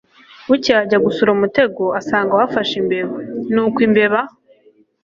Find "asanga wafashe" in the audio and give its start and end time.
1.99-2.73